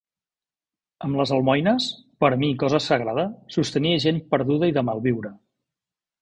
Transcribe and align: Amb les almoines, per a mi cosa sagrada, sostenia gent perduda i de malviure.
Amb 1.07 1.19
les 1.19 1.33
almoines, 1.35 1.85
per 2.25 2.31
a 2.37 2.39
mi 2.43 2.49
cosa 2.63 2.79
sagrada, 2.85 3.27
sostenia 3.57 4.01
gent 4.07 4.19
perduda 4.33 4.71
i 4.73 4.77
de 4.79 4.85
malviure. 4.91 5.33